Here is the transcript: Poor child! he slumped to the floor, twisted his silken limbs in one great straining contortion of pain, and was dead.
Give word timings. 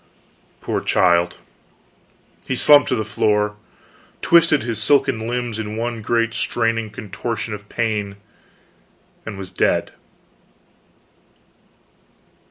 Poor 0.61 0.81
child! 0.81 1.37
he 2.47 2.55
slumped 2.55 2.89
to 2.89 2.95
the 2.95 3.05
floor, 3.05 3.55
twisted 4.23 4.63
his 4.63 4.81
silken 4.81 5.27
limbs 5.27 5.59
in 5.59 5.77
one 5.77 6.01
great 6.01 6.33
straining 6.33 6.89
contortion 6.89 7.53
of 7.53 7.69
pain, 7.69 8.15
and 9.27 9.37
was 9.37 9.51
dead. 9.51 9.91